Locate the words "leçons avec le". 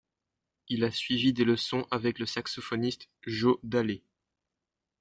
1.43-2.25